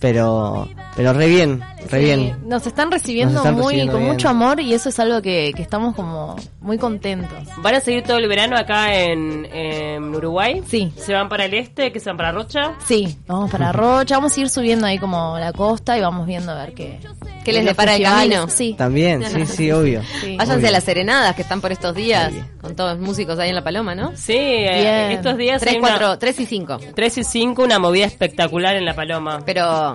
Pero, 0.05 0.69
pero 0.97 1.15
re 1.15 1.27
bien, 1.29 1.61
re 1.91 1.99
Sí, 1.99 2.05
bien. 2.05 2.37
Nos 2.47 2.67
están 2.67 2.91
recibiendo 2.91 3.33
Nos 3.37 3.41
están 3.43 3.55
muy 3.55 3.65
recibiendo 3.69 3.93
con 3.95 4.03
bien. 4.03 4.12
mucho 4.12 4.29
amor 4.29 4.61
y 4.61 4.75
eso 4.75 4.91
es 4.91 4.99
algo 5.01 5.23
que, 5.23 5.53
que 5.56 5.62
estamos 5.62 5.95
como 5.95 6.37
muy 6.61 6.77
contentos. 6.77 7.39
¿Van 7.62 7.75
a 7.77 7.81
seguir 7.81 8.03
todo 8.03 8.19
el 8.19 8.29
verano 8.29 8.55
acá 8.59 8.95
en, 9.03 9.47
en 9.51 10.15
Uruguay? 10.15 10.62
Sí. 10.69 10.93
¿Se 10.99 11.15
van 11.15 11.31
para 11.31 11.47
el 11.47 11.55
este? 11.55 11.91
¿Que 11.91 12.01
se 12.01 12.11
van 12.11 12.19
para 12.19 12.33
Rocha? 12.33 12.75
Sí, 12.87 13.17
vamos 13.27 13.51
para 13.51 13.73
Rocha, 13.73 14.17
vamos 14.17 14.37
a 14.37 14.41
ir 14.43 14.51
subiendo 14.51 14.85
ahí 14.87 14.99
como 14.99 15.39
la 15.39 15.55
costa 15.55 15.97
y 15.97 16.03
vamos 16.03 16.27
viendo 16.27 16.53
a 16.53 16.57
ver 16.57 16.75
qué. 16.75 17.00
¿Qué 17.43 17.53
les 17.53 17.65
depara 17.65 17.97
el 17.97 18.03
camino? 18.03 18.49
Sí. 18.49 18.75
También, 18.77 19.23
sí, 19.25 19.47
sí, 19.47 19.73
obvio. 19.73 20.03
Sí. 20.21 20.37
váyanse 20.37 20.57
Obvio. 20.59 20.69
a 20.69 20.71
las 20.73 20.85
serenadas 20.85 21.35
que 21.35 21.43
están 21.43 21.62
por 21.62 21.73
estos 21.73 21.95
días, 21.95 22.31
Sí. 22.33 22.41
con 22.61 22.77
todos 22.77 22.99
los 22.99 23.07
músicos 23.07 23.39
ahí 23.39 23.49
en 23.50 23.55
La 23.55 23.65
Paloma, 23.65 23.95
¿no? 23.95 24.12
Sí, 24.17 24.33
eh, 24.35 25.12
estos 25.15 25.37
días 25.39 25.61
3, 25.62 25.75
hay 25.75 25.79
una- 25.81 25.89
4, 25.89 26.19
3 26.19 26.41
y 26.41 26.47
5. 26.47 26.79
3 26.95 27.19
y 27.19 27.25
5, 27.25 27.62
una 27.62 27.79
movida 27.79 28.05
espectacular 28.07 28.77
en 28.77 28.85
La 28.87 28.95
Paloma. 28.95 29.41
Pero 29.45 29.94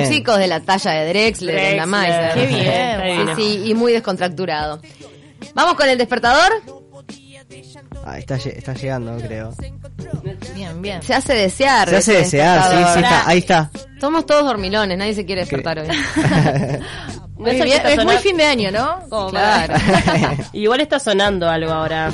músicos 0.00 0.38
de 0.38 0.46
la 0.46 0.60
talla 0.60 0.90
de 0.92 1.08
Drexler, 1.08 1.54
de 1.54 1.76
la 1.76 1.86
Drexler. 1.86 1.88
Meiser. 1.88 2.34
Qué 2.34 2.46
bien, 2.46 2.66
Está 2.68 3.02
Sí, 3.02 3.10
divino. 3.12 3.36
sí, 3.64 3.70
y 3.70 3.74
muy 3.74 3.92
descontracturado. 3.92 4.80
Vamos 5.54 5.74
con 5.74 5.88
el 5.88 5.96
despertador. 5.98 6.52
Ah, 8.04 8.18
está, 8.18 8.36
lle- 8.38 8.56
está 8.56 8.72
llegando, 8.74 9.16
creo. 9.18 9.54
Bien, 10.54 10.80
bien. 10.80 11.02
Se 11.02 11.14
hace 11.14 11.34
desear. 11.34 11.88
Se 11.88 11.96
hace 11.96 12.12
ese 12.12 12.22
desear, 12.22 12.62
sí, 12.70 12.76
sí, 12.94 13.00
está, 13.00 13.28
ahí 13.28 13.38
está. 13.38 13.70
Somos 14.00 14.24
todos 14.26 14.44
dormilones, 14.44 14.96
nadie 14.96 15.14
se 15.14 15.24
quiere 15.26 15.42
despertar 15.42 15.78
hoy. 15.80 15.88
Es, 17.46 18.04
muy 18.04 18.16
fin 18.16 18.36
de 18.36 18.44
año, 18.44 18.72
¿no? 18.72 19.00
Como 19.08 19.30
para- 19.30 19.66
Claro. 19.66 20.36
Igual 20.52 20.80
está 20.80 20.98
sonando 20.98 21.48
algo 21.48 21.70
ahora. 21.70 22.10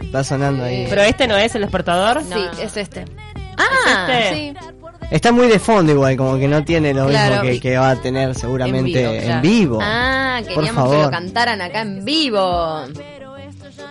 Está 0.00 0.24
sonando 0.24 0.64
ahí. 0.64 0.86
Pero 0.88 1.02
este 1.02 1.26
no 1.28 1.36
es 1.36 1.54
el 1.54 1.60
despertador. 1.62 2.22
Sí, 2.22 2.62
es 2.62 2.74
este. 2.78 3.04
Ah, 3.58 4.06
este? 4.08 4.34
Sí. 4.34 4.54
Está 5.10 5.32
muy 5.32 5.46
de 5.48 5.58
fondo 5.58 5.92
igual, 5.92 6.16
como 6.16 6.38
que 6.38 6.46
no 6.48 6.62
tiene 6.64 6.92
lo 6.92 7.06
Claro. 7.08 7.36
mismo 7.42 7.50
que, 7.50 7.60
que 7.60 7.78
va 7.78 7.90
a 7.90 7.96
tener 7.96 8.34
seguramente 8.34 9.02
en 9.16 9.22
claro. 9.24 9.40
vivo. 9.42 9.78
Ah, 9.80 10.40
Por 10.44 10.54
queríamos 10.54 10.84
que 10.84 10.90
lo 10.96 10.98
favor. 11.02 11.10
cantaran 11.10 11.62
acá 11.62 11.80
en 11.82 12.04
vivo. 12.04 12.82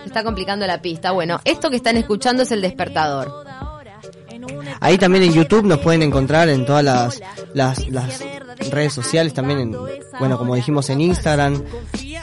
Está 0.05 0.23
complicando 0.23 0.65
la 0.67 0.81
pista. 0.81 1.11
Bueno, 1.11 1.39
esto 1.43 1.69
que 1.69 1.77
están 1.77 1.97
escuchando 1.97 2.43
es 2.43 2.51
el 2.51 2.61
despertador. 2.61 3.45
Ahí 4.79 4.97
también 4.97 5.23
en 5.23 5.33
YouTube 5.33 5.65
nos 5.65 5.79
pueden 5.79 6.03
encontrar 6.03 6.49
en 6.49 6.65
todas 6.65 6.83
las, 6.83 7.19
las, 7.53 7.87
las 7.89 8.19
redes 8.69 8.93
sociales, 8.93 9.33
también 9.33 9.59
en, 9.59 9.75
bueno, 10.19 10.37
como 10.37 10.55
dijimos 10.55 10.89
en 10.91 11.01
Instagram, 11.01 11.63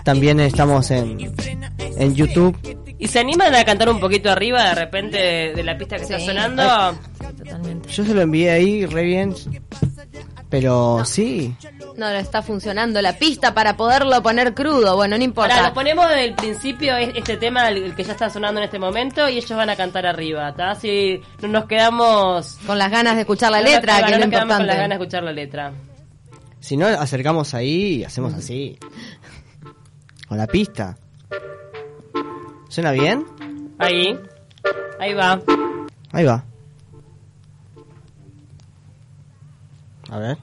también 0.04 0.38
estamos 0.40 0.90
en, 0.92 1.34
en 1.96 2.14
YouTube. 2.14 2.56
¿Y 2.98 3.08
se 3.08 3.18
animan 3.18 3.54
a 3.54 3.64
cantar 3.64 3.88
un 3.90 3.98
poquito 4.00 4.30
arriba 4.30 4.62
de 4.68 4.74
repente 4.76 5.18
de, 5.18 5.52
de 5.54 5.62
la 5.64 5.76
pista 5.76 5.96
que 5.96 6.04
Sí. 6.06 6.12
está 6.14 6.24
sonando? 6.26 6.62
Totalmente. 7.44 7.88
Yo 7.90 8.04
se 8.04 8.14
lo 8.14 8.22
envié 8.22 8.50
ahí 8.50 8.86
re 8.86 9.02
bien, 9.02 9.34
pero 10.48 11.04
sí, 11.04 11.54
No, 11.96 12.08
no 12.10 12.16
está 12.16 12.42
funcionando 12.42 13.00
la 13.02 13.12
pista 13.18 13.54
para 13.54 13.76
poderlo 13.76 14.22
poner 14.22 14.54
crudo. 14.54 14.96
Bueno, 14.96 15.16
no 15.18 15.24
importa. 15.24 15.54
Ahora, 15.56 15.68
lo 15.68 15.74
ponemos 15.74 16.08
desde 16.08 16.24
el 16.24 16.34
principio, 16.34 16.96
es- 16.96 17.14
este 17.14 17.36
tema, 17.36 17.68
el, 17.68 17.94
que 17.94 18.04
ya 18.04 18.12
está 18.12 18.30
sonando 18.30 18.60
en 18.60 18.64
este 18.64 18.78
momento, 18.78 19.28
y 19.28 19.36
ellos 19.38 19.50
van 19.50 19.70
a 19.70 19.76
cantar 19.76 20.06
arriba, 20.06 20.48
¿está? 20.50 20.70
Así 20.72 21.20
no 21.42 21.48
nos 21.48 21.66
quedamos... 21.66 22.58
Con 22.66 22.78
las 22.78 22.90
ganas 22.90 23.14
de 23.14 23.20
escuchar 23.22 23.52
la 23.52 23.60
nos 23.60 23.70
letra, 23.70 23.98
que 23.98 24.04
es 24.04 24.10
lo 24.12 24.18
nos 24.18 24.30
quedamos 24.30 24.56
con 24.56 24.66
las 24.66 24.76
ganas 24.76 24.84
importante. 24.86 24.88
de 24.88 24.94
escuchar 24.94 25.22
la 25.24 25.32
letra. 25.32 25.72
si 26.60 26.76
no 26.76 26.86
acercamos 26.86 27.54
ahí 27.54 27.96
y 27.96 28.04
hacemos 28.04 28.34
así. 28.34 28.78
Con 30.28 30.38
la 30.38 30.46
pista. 30.46 30.96
¿Suena 32.68 32.90
bien? 32.92 33.24
Ahí, 33.78 34.18
ahí 34.98 35.14
va. 35.14 35.40
Ahí 36.12 36.24
va. 36.24 36.44
A 40.14 40.18
ver. 40.20 40.38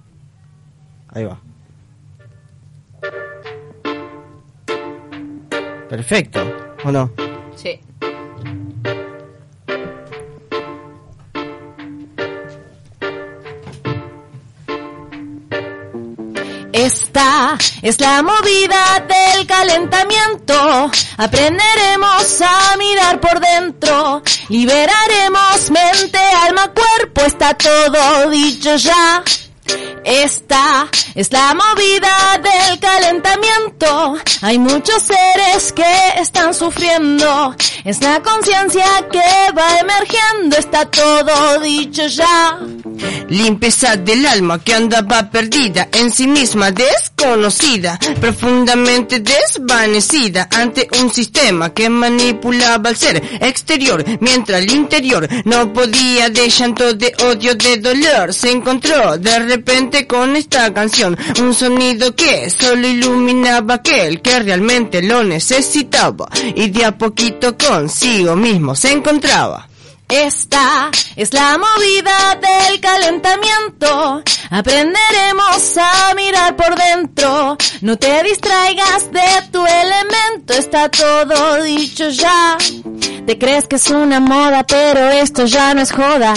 Ahí 1.13 1.23
va. 1.23 1.39
Perfecto, 5.87 6.41
¿o 6.83 6.91
no? 6.91 7.09
Sí. 7.55 7.79
Esta 16.73 17.57
es 17.81 18.01
la 18.01 18.21
movida 18.23 19.05
del 19.07 19.47
calentamiento. 19.47 20.91
Aprenderemos 21.15 22.41
a 22.41 22.75
mirar 22.75 23.21
por 23.21 23.39
dentro. 23.39 24.21
Liberaremos 24.49 25.71
mente, 25.71 26.17
alma, 26.17 26.73
cuerpo. 26.73 27.21
Está 27.21 27.53
todo 27.53 28.29
dicho 28.29 28.75
ya. 28.75 29.23
Esta 30.13 30.89
es 31.15 31.31
la 31.31 31.53
movida 31.53 32.39
del 32.41 32.79
calentamiento. 32.79 34.15
Hay 34.41 34.57
muchos 34.57 35.03
seres 35.03 35.73
que 35.73 36.21
están 36.21 36.53
sufriendo. 36.53 37.55
Es 37.83 38.01
la 38.01 38.21
conciencia 38.21 38.85
que 39.11 39.53
va 39.57 39.79
emergiendo. 39.79 40.57
Está 40.57 40.85
todo 40.85 41.59
dicho 41.59 42.05
ya. 42.07 42.59
Limpieza 43.29 43.95
del 43.95 44.25
alma 44.25 44.59
que 44.59 44.73
andaba 44.73 45.29
perdida 45.29 45.87
en 45.91 46.11
sí 46.11 46.27
misma, 46.27 46.71
desconocida, 46.71 47.97
profundamente 48.19 49.19
desvanecida 49.19 50.47
ante 50.51 50.87
un 51.01 51.11
sistema 51.11 51.73
que 51.73 51.89
manipulaba 51.89 52.89
al 52.89 52.97
ser 52.97 53.21
exterior, 53.41 54.03
mientras 54.19 54.61
el 54.61 54.71
interior 54.71 55.27
no 55.45 55.71
podía 55.71 56.29
de 56.29 56.49
llanto, 56.49 56.93
de 56.93 57.13
odio, 57.23 57.55
de 57.55 57.77
dolor. 57.77 58.33
Se 58.33 58.51
encontró 58.51 59.17
de 59.17 59.39
repente 59.39 60.05
con 60.05 60.35
esta 60.35 60.73
canción, 60.73 61.00
un 61.07 61.53
sonido 61.53 62.15
que 62.15 62.49
solo 62.49 62.87
iluminaba 62.87 63.75
aquel 63.75 64.21
que 64.21 64.39
realmente 64.39 65.01
lo 65.01 65.23
necesitaba 65.23 66.29
y 66.55 66.69
de 66.69 66.85
a 66.85 66.97
poquito 66.97 67.57
consigo 67.57 68.35
mismo 68.35 68.75
se 68.75 68.91
encontraba. 68.91 69.67
Esta 70.11 70.91
es 71.15 71.33
la 71.33 71.57
movida 71.57 72.37
del 72.41 72.81
calentamiento. 72.81 74.21
Aprenderemos 74.49 75.77
a 75.77 76.13
mirar 76.15 76.57
por 76.57 76.75
dentro. 76.75 77.57
No 77.79 77.97
te 77.97 78.21
distraigas 78.23 79.09
de 79.09 79.21
tu 79.53 79.65
elemento. 79.65 80.53
Está 80.53 80.89
todo 80.89 81.63
dicho 81.63 82.09
ya. 82.09 82.57
Te 83.25 83.37
crees 83.37 83.67
que 83.67 83.77
es 83.77 83.89
una 83.89 84.19
moda, 84.19 84.63
pero 84.67 85.09
esto 85.11 85.45
ya 85.45 85.73
no 85.73 85.81
es 85.81 85.93
joda. 85.93 86.33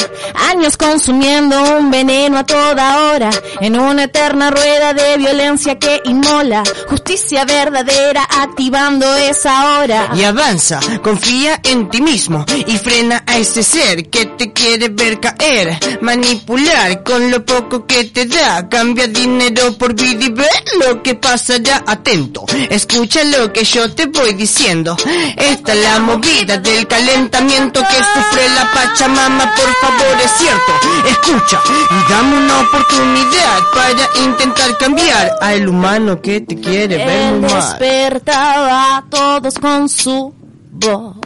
Años 0.51 0.77
consumiendo 0.77 1.61
un 1.77 1.91
veneno 1.91 2.39
a 2.39 2.47
toda 2.47 3.11
hora. 3.11 3.31
En 3.61 3.81
una 3.81 4.05
eterna 4.05 4.53
rueda 4.53 4.95
de 4.95 5.17
violencia 5.17 5.77
que 5.81 6.01
inmola. 6.05 6.63
Justicia 6.89 7.45
verdadera 7.45 8.23
activando 8.39 9.13
esa 9.17 9.79
hora. 9.79 10.11
Y 10.15 10.23
avanza, 10.23 10.79
confía 11.03 11.59
en 11.65 11.89
ti 11.89 12.01
mismo 12.01 12.45
y 12.67 12.79
frena 12.79 13.25
a 13.27 13.39
ese 13.39 13.64
ser 13.65 14.09
que 14.11 14.27
te 14.27 14.53
quiere 14.53 14.89
ver 14.89 15.19
caer, 15.21 15.79
manipular 16.01 17.03
con 17.03 17.31
lo 17.31 17.45
poco 17.45 17.87
que 17.87 18.05
te 18.05 18.27
da, 18.27 18.69
cambia 18.69 19.07
dinero 19.07 19.77
por 19.79 19.95
vida 19.95 20.25
y 20.25 20.31
ve 20.31 20.49
lo 20.81 21.03
que 21.03 21.15
pasará 21.15 21.83
atento. 21.87 22.45
Escucha 22.71 23.25
lo 23.25 23.53
que 23.53 23.65
yo 23.65 23.91
te 23.93 24.07
voy 24.07 24.35
diciendo. 24.35 24.97
Esta 25.37 25.73
es 25.73 25.83
la 25.83 25.99
movida 25.99 26.59
del 26.59 26.87
calentamiento 26.87 27.81
que 27.81 27.97
sufre 27.97 28.49
la 28.55 28.71
Pachamama, 28.73 29.55
por 29.55 29.75
favor 29.77 30.21
es 30.23 30.31
cierto. 30.39 30.73
Escucha 31.09 31.61
y 31.91 32.13
dame 32.13 32.37
una 32.39 32.61
oportunidad 32.61 33.61
para 33.73 34.25
intentar 34.27 34.77
cambiar 34.79 35.33
al 35.41 35.69
humano 35.69 36.21
que 36.21 36.41
te 36.41 36.61
quiere 36.61 36.97
ver 36.99 37.09
Él 37.09 37.41
muy 37.41 37.51
mal. 37.51 37.79
despertaba 37.79 38.97
a 38.99 39.05
todos 39.09 39.55
con 39.59 39.89
su 39.89 40.35
voz. 40.71 41.17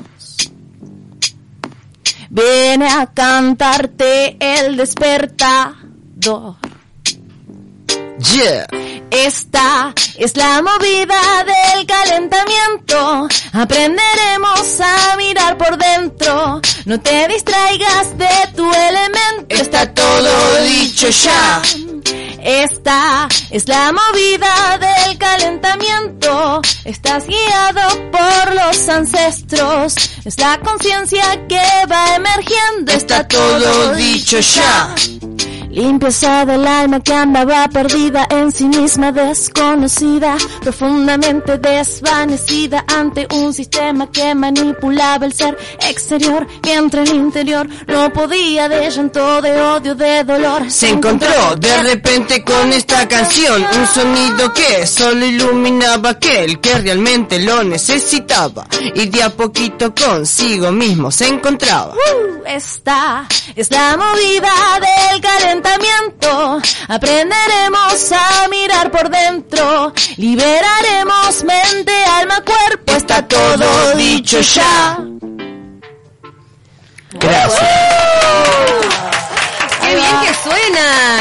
Viene 2.31 2.87
a 2.87 3.07
cantarte 3.07 4.37
el 4.41 4.77
despertador. 4.77 6.57
Yeah. 8.35 8.67
Esta 9.11 9.95
es 10.19 10.37
la 10.37 10.61
movida 10.61 11.45
del 11.45 11.87
calentamiento. 11.87 13.29
Aprenderemos 13.53 14.81
a 14.81 15.17
mirar 15.17 15.57
por 15.57 15.79
dentro. 15.79 16.61
No 16.85 17.01
te 17.01 17.29
distraigas 17.29 18.19
de 18.19 18.29
tu 18.55 18.71
elemento. 18.71 19.55
Está 19.55 19.93
todo 19.95 20.63
dicho 20.67 21.09
ya. 21.09 21.63
Esta 22.49 23.29
es 23.51 23.69
la 23.69 23.93
movida 23.93 24.79
del 24.79 25.19
calentamiento. 25.19 26.63
Estás 26.83 27.27
guiado 27.27 28.11
por 28.11 28.55
los 28.55 28.89
ancestros. 28.89 29.95
Es 30.25 30.39
la 30.39 30.59
conciencia 30.61 31.47
que 31.47 31.61
va 31.93 32.17
emergiendo. 32.17 32.93
Está 32.93 33.29
todo 33.29 33.95
dicho 33.97 34.41
ya. 34.41 34.95
Limpieza 35.79 36.45
del 36.45 36.67
alma 36.67 36.99
que 36.99 37.15
andaba 37.15 37.69
perdida 37.69 38.27
en 38.31 38.51
sí 38.51 38.65
misma, 38.65 39.13
desconocida, 39.13 40.37
profundamente 40.61 41.57
desvanecida 41.57 42.85
ante 42.89 43.29
un 43.33 43.55
sistema 43.55 44.11
que 44.11 44.35
manipulaba 44.35 45.25
el 45.25 45.33
ser 45.33 45.57
exterior, 45.89 46.49
mientras 46.65 47.09
el 47.09 47.19
interior 47.19 47.69
no 47.87 48.13
podía 48.13 48.69
de 48.69 48.91
llanto, 48.91 49.41
de 49.41 49.63
odio, 49.63 49.95
de 49.95 50.25
dolor. 50.25 50.69
Se 50.69 50.89
encontró 50.89 51.55
de 51.57 51.83
repente 51.85 52.43
con 52.43 52.73
esta 52.73 53.07
canción, 53.07 53.65
un 53.79 53.87
sonido 53.87 54.53
que 54.53 54.85
solo 54.85 55.25
iluminaba 55.25 56.11
aquel 56.11 56.59
que 56.59 56.75
realmente 56.75 57.39
lo 57.39 57.63
necesitaba 57.63 58.67
y 58.97 59.07
de 59.07 59.23
a 59.23 59.31
poquito 59.31 59.95
consigo 59.95 60.73
mismo 60.73 61.13
se 61.13 61.29
encontraba. 61.29 61.95
Uh, 61.95 62.43
Esta 62.47 63.29
es 63.55 63.71
la 63.71 63.97
movida 63.97 64.51
del 64.81 65.21
calentamiento. 65.21 65.68
Aprenderemos 66.89 68.13
a 68.13 68.49
mirar 68.49 68.91
por 68.91 69.09
dentro. 69.11 69.93
Liberaremos 70.17 71.45
mente, 71.45 71.93
alma, 72.05 72.43
cuerpo. 72.43 72.93
Está 72.93 73.27
todo 73.27 73.95
dicho 73.97 74.41
ya. 74.41 74.99
Gracias. 77.13 77.88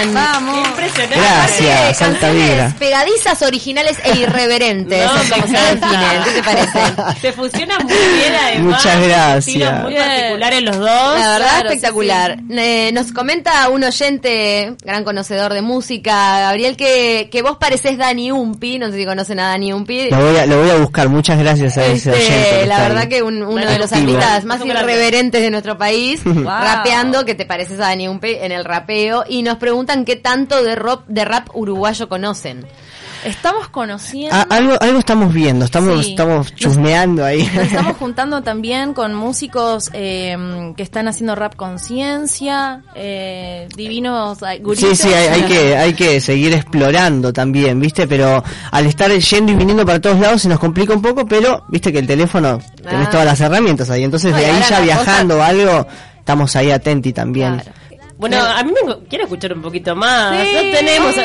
Suenan! 0.03 0.13
Vamos. 0.13 0.67
Impresionante. 0.67 1.15
Gracias, 1.19 2.01
Altavira. 2.01 2.47
Canciones 2.47 2.73
pegadizas, 2.75 3.41
originales 3.41 3.97
e 4.03 4.17
irreverentes. 4.19 5.05
No, 5.07 5.11
como 5.35 5.47
se 5.47 5.75
definen. 5.75 6.23
¿Qué 6.23 6.31
te 6.31 6.43
parece? 6.43 6.79
Se 7.21 7.31
fusionan 7.33 7.83
muy 7.83 7.93
bien 7.93 8.33
además. 8.41 8.75
Muchas 8.83 9.01
gracias. 9.07 9.81
Muy 9.83 9.93
Bien. 9.93 10.05
particulares 10.07 10.61
los 10.63 10.77
dos. 10.77 10.87
La 11.19 11.29
verdad, 11.29 11.37
Claro, 11.47 11.69
espectacular. 11.69 12.37
Eh, 12.51 12.91
nos 12.93 13.11
comenta 13.11 13.69
un 13.69 13.83
oyente, 13.83 14.75
gran 14.83 15.03
conocedor 15.03 15.53
de 15.53 15.61
música, 15.61 16.39
Gabriel, 16.41 16.75
que, 16.77 17.29
que 17.31 17.41
vos 17.41 17.57
parecés 17.57 17.97
Dani 17.97 18.31
Umpi. 18.31 18.79
No 18.79 18.87
sé 18.91 18.97
si 18.97 19.05
conocen 19.05 19.39
a 19.39 19.49
Dani 19.49 19.73
Umpi. 19.73 20.09
Lo 20.09 20.17
voy 20.17 20.37
a, 20.37 20.45
lo 20.45 20.59
voy 20.61 20.69
a 20.69 20.75
buscar. 20.75 21.09
Muchas 21.09 21.39
gracias 21.39 21.77
a 21.77 21.85
ese 21.85 22.11
Este, 22.11 22.11
oyente. 22.33 22.65
la 22.67 22.79
verdad 22.81 22.97
ahí. 23.03 23.09
que 23.09 23.23
un- 23.23 23.37
uno 23.37 23.51
Bueno, 23.51 23.71
de 23.71 23.79
los 23.79 23.91
artistas 23.93 24.45
más 24.45 24.63
irreverentes 24.65 25.41
de 25.41 25.49
nuestro 25.51 25.77
país, 25.77 26.21
Wow. 26.25 26.43
rapeando, 26.45 27.25
que 27.25 27.35
te 27.35 27.45
pareces 27.45 27.79
a 27.79 27.83
Dani 27.83 28.07
Umpe 28.07 28.45
en 28.45 28.51
el 28.51 28.65
rapeo, 28.65 29.23
y 29.27 29.41
nos 29.43 29.57
preguntan 29.87 30.05
qué 30.05 30.15
tanto 30.17 30.63
de 30.63 30.75
rap, 30.75 31.07
de 31.07 31.23
rap 31.25 31.47
uruguayo 31.53 32.09
conocen. 32.09 32.65
Estamos 33.25 33.67
conociendo. 33.69 34.35
Algo, 34.49 34.75
algo 34.79 34.99
estamos 34.99 35.33
viendo, 35.33 35.65
estamos, 35.65 36.05
Sí. 36.05 36.11
estamos 36.11 36.53
chusmeando 36.55 37.25
ahí. 37.25 37.49
Nos 37.55 37.65
estamos 37.65 37.97
juntando 37.99 38.43
también 38.43 38.93
con 38.93 39.15
músicos 39.15 39.89
eh, 39.93 40.37
que 40.77 40.83
están 40.83 41.07
haciendo 41.07 41.35
rap 41.35 41.55
conciencia, 41.55 42.83
eh, 42.95 43.67
divinos 43.75 44.37
eh, 44.43 44.57
Sí, 44.57 44.61
guritos. 44.63 44.97
sí, 44.99 45.07
hay, 45.13 45.27
hay 45.29 45.41
que, 45.43 45.77
hay 45.77 45.93
que 45.93 46.21
seguir 46.21 46.53
explorando 46.53 47.33
también, 47.33 47.79
¿viste? 47.79 48.07
Pero 48.07 48.43
al 48.71 48.85
estar 48.85 49.09
yendo 49.11 49.51
y 49.51 49.55
viniendo 49.55 49.85
para 49.85 49.99
todos 49.99 50.19
lados 50.19 50.41
se 50.43 50.49
nos 50.49 50.59
complica 50.59 50.93
un 50.93 51.01
poco, 51.01 51.25
pero 51.25 51.63
viste 51.69 51.91
que 51.91 51.99
el 51.99 52.07
teléfono, 52.07 52.59
tenés 52.83 53.07
Ah. 53.07 53.11
todas 53.11 53.25
las 53.25 53.41
herramientas 53.41 53.89
ahí, 53.89 54.03
entonces 54.03 54.31
No, 54.31 54.37
de 54.37 54.45
ahí 54.45 54.61
ya 54.69 54.79
viajando 54.81 55.37
o 55.39 55.41
algo, 55.41 55.87
estamos 56.19 56.55
ahí 56.55 56.69
atentos 56.71 57.13
también. 57.13 57.55
Claro. 57.55 57.71
Bueno, 58.17 58.37
a 58.37 58.63
mí 58.63 58.71
me 58.71 59.07
quiero 59.07 59.25
escuchar 59.25 59.53
un 59.53 59.61
poquito 59.61 59.95
más. 59.95 60.41
Sí. 60.41 60.53
No 60.53 60.61
tenemos. 60.77 61.15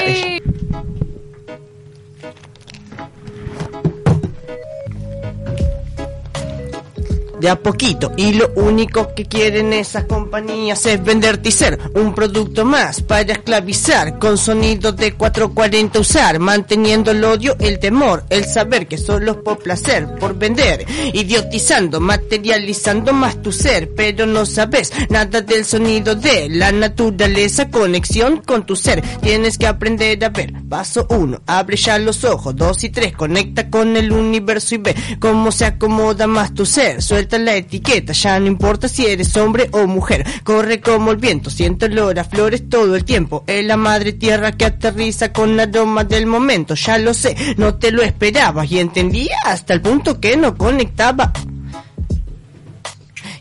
De 7.43 7.51
a 7.51 7.57
poquito. 7.57 8.13
Y 8.17 8.35
lo 8.35 8.53
único 8.55 9.13
que 9.15 9.27
quieren 9.27 9.73
esas 9.73 10.05
compañías 10.05 10.87
es 10.87 11.03
venderte 11.03 11.49
y 11.49 11.53
ser 11.53 11.79
un 11.95 12.15
producto 12.15 12.65
más 12.65 13.03
para 13.03 13.33
esclavizar. 13.33 14.19
Con 14.19 14.39
sonido 14.39 14.93
de 14.93 15.15
440 15.15 15.99
usar, 15.99 16.39
manteniendo 16.39 17.11
el 17.11 17.25
odio, 17.25 17.57
el 17.59 17.81
temor, 17.81 18.25
el 18.31 18.45
saber 18.45 18.87
que 18.87 18.97
solo 18.97 19.33
es 19.33 19.39
por 19.39 19.59
placer, 19.59 20.07
por 20.21 20.39
vender. 20.39 20.87
Idiotizando, 21.13 22.01
materializando 22.01 23.13
más 23.13 23.43
tu 23.43 23.51
ser, 23.51 23.91
pero 23.95 24.25
no 24.25 24.47
sabes 24.47 24.93
nada 25.11 25.41
del 25.41 25.65
sonido 25.65 26.15
de 26.15 26.49
la 26.49 26.71
naturaleza. 26.71 27.71
Conexión 27.71 28.37
con 28.37 28.65
tu 28.65 28.77
ser, 28.77 29.03
tienes 29.21 29.59
que 29.59 29.67
aprender 29.67 30.25
a 30.25 30.29
ver. 30.29 30.53
Paso 30.69 31.09
uno, 31.11 31.43
abre 31.47 31.77
ya 31.77 31.99
los 31.99 32.23
ojos. 32.23 32.55
Dos 32.55 32.85
y 32.85 32.91
tres, 32.91 33.17
conecta 33.17 33.69
con 33.69 33.97
el 33.97 34.13
universo 34.13 34.77
y 34.77 34.79
ve 34.79 34.95
cómo 35.19 35.51
se 35.51 35.65
acomoda 35.65 36.29
más 36.29 36.55
tu 36.55 36.65
ser. 36.65 37.03
La 37.39 37.55
etiqueta, 37.55 38.13
ya 38.13 38.39
no 38.39 38.47
importa 38.47 38.89
si 38.89 39.07
eres 39.07 39.37
hombre 39.37 39.69
o 39.73 39.87
mujer. 39.87 40.25
Corre 40.45 40.81
como 40.81 41.11
el 41.11 41.17
viento, 41.17 41.51
siento 41.51 41.87
olor 41.87 42.19
a 42.19 42.25
flores 42.25 42.69
todo 42.69 42.97
el 42.97 43.05
tiempo. 43.05 43.45
Es 43.47 43.65
la 43.65 43.77
madre 43.77 44.13
tierra 44.13 44.53
que 44.53 44.65
aterriza 44.65 45.33
con 45.33 45.59
aroma 45.59 46.05
del 46.05 46.27
momento. 46.27 46.75
Ya 46.75 46.99
lo 46.99 47.15
sé, 47.15 47.37
no 47.57 47.75
te 47.75 47.91
lo 47.91 48.03
esperabas 48.03 48.71
y 48.71 48.79
entendía 48.79 49.37
hasta 49.45 49.75
el 49.75 49.81
punto 49.81 50.21
que 50.21 50.37
no 50.37 50.57
conectaba. 50.57 51.33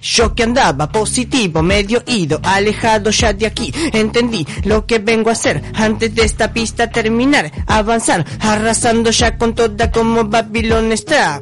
Yo 0.01 0.33
que 0.33 0.43
andaba 0.43 0.91
positivo, 0.91 1.61
medio 1.61 2.01
ido, 2.07 2.39
alejado 2.43 3.11
ya 3.11 3.33
de 3.33 3.45
aquí. 3.45 3.71
Entendí 3.93 4.45
lo 4.63 4.85
que 4.87 4.97
vengo 4.99 5.29
a 5.29 5.33
hacer 5.33 5.61
antes 5.75 6.13
de 6.15 6.23
esta 6.23 6.51
pista 6.51 6.89
terminar. 6.89 7.51
Avanzar, 7.67 8.25
arrasando 8.39 9.11
ya 9.11 9.37
con 9.37 9.53
toda 9.53 9.91
como 9.91 10.25
Babilón 10.25 10.91
está 10.91 11.39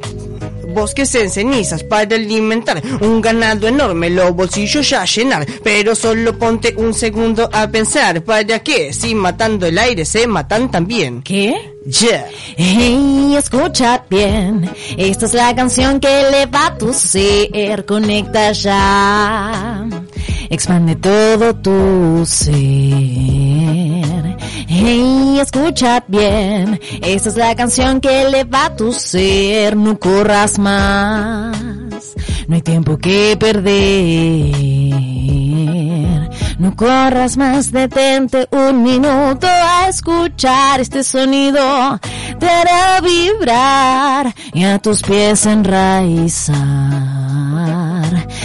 bosques 0.70 1.14
en 1.14 1.30
cenizas 1.30 1.84
para 1.84 2.16
alimentar 2.16 2.82
un 3.00 3.20
ganado 3.20 3.68
enorme, 3.68 4.10
los 4.10 4.34
bolsillos 4.34 4.88
ya 4.88 5.04
llenar. 5.04 5.46
Pero 5.62 5.94
solo 5.94 6.38
ponte 6.38 6.74
un 6.76 6.94
segundo 6.94 7.48
a 7.52 7.68
pensar, 7.68 8.22
¿para 8.22 8.60
qué? 8.60 8.92
Si 8.92 9.14
matando 9.14 9.66
el 9.66 9.78
aire 9.78 10.04
se 10.04 10.26
matan 10.26 10.70
también. 10.70 11.22
¿Qué? 11.22 11.54
Yeah. 11.86 12.26
Hey, 12.56 13.34
escucha 13.36 14.04
bien. 14.10 14.70
Esta 14.98 15.26
es 15.26 15.34
la 15.34 15.54
canción 15.54 15.98
que 15.98 16.20
eleva 16.20 16.76
tu 16.76 16.92
ser. 16.92 17.86
Conecta 17.86 18.52
ya. 18.52 19.88
Expande 20.50 20.96
todo 20.96 21.54
tu 21.56 22.22
ser. 22.26 22.54
Hey, 24.68 25.19
escucha 25.40 26.04
bien. 26.06 26.80
Esta 27.02 27.28
es 27.28 27.36
la 27.36 27.54
canción 27.54 28.00
que 28.00 28.22
eleva 28.22 28.74
tu 28.76 28.92
ser. 28.92 29.76
No 29.76 29.98
corras 29.98 30.58
más. 30.58 31.56
No 32.46 32.54
hay 32.54 32.62
tiempo 32.62 32.98
que 32.98 33.36
perder. 33.38 33.70
No 36.58 36.76
corras 36.76 37.36
más, 37.38 37.72
detente 37.72 38.46
un 38.50 38.82
minuto 38.82 39.46
a 39.46 39.88
escuchar 39.88 40.80
este 40.80 41.02
sonido. 41.04 41.98
Te 42.38 42.48
hará 42.48 43.00
vibrar 43.00 44.34
y 44.52 44.64
a 44.64 44.78
tus 44.78 45.00
pies 45.02 45.46
enraizar. 45.46 47.19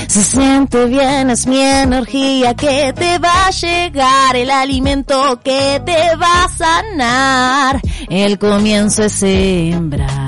Se 0.08 0.24
siente 0.24 0.86
bien, 0.86 1.30
es 1.30 1.48
mi 1.48 1.60
energía 1.60 2.54
que 2.54 2.94
te 2.94 3.18
va 3.20 3.48
a 3.48 3.52
llegar, 3.52 4.36
el 4.36 4.50
alimento 4.50 5.40
que 5.44 5.82
te 5.86 6.16
va 6.16 6.46
a 6.46 6.50
sanar. 6.50 7.82
El 8.10 8.38
comienzo 8.40 9.04
es 9.04 9.14
sembrar. 9.14 10.25